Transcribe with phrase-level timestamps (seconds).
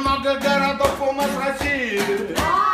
[0.00, 2.00] много городов у нас в России,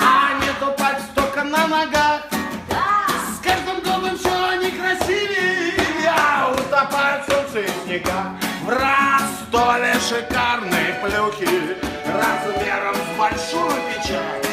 [0.00, 2.22] а не тупать только на ногах.
[2.68, 8.36] С каждым годом все они красивее, а утопают солнце и снега.
[8.62, 11.76] В Ростове шикарные плюхи
[12.06, 14.46] размером с большую печать.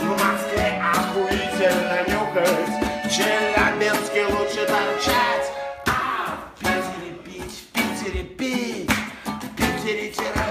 [0.00, 5.52] В Москве охуительно нюхать, в Челябинске лучше торчать.
[5.86, 8.90] А в Питере пить, в Питере пить,
[9.24, 10.43] в Питере терапить.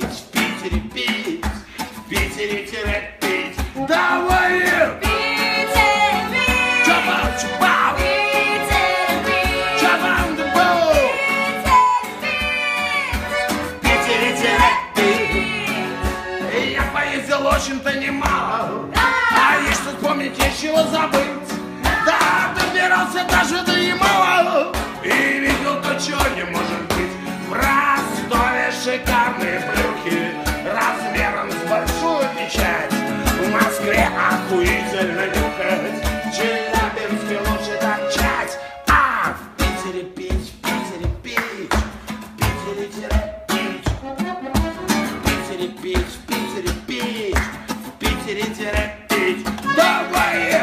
[0.00, 3.56] В Питере пить, в Питере пить, в Питере терапить.
[3.88, 4.62] Давай!
[6.86, 7.96] Чапау, чапау,
[9.80, 10.94] чапау, чапау.
[13.48, 15.34] В Питере терапить.
[16.54, 21.50] И Я поездил очень-то немало, а есть что вспомнить, есть чего забыть.
[22.06, 24.39] Да, добирался даже до Ямала
[45.82, 49.46] Пить, в Питере пить, в Питере терапить.
[49.74, 50.60] Давай!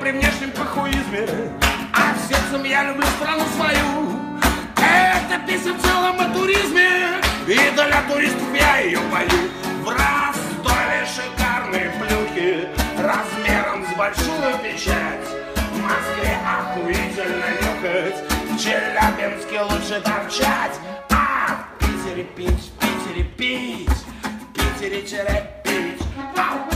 [0.00, 1.26] При внешнем похуизме,
[1.92, 4.20] а сердцем я люблю страну свою.
[4.76, 9.45] Эта песня в целом о туризме, и для туристов я ее пою.
[13.06, 15.26] Размером с большую печать.
[15.72, 20.80] В Москве охуительно нюхать, в Челябинске лучше торчать.
[21.10, 26.02] А в Питере пить, в Питере пить, в Питере терапить.
[26.36, 26.75] Ау!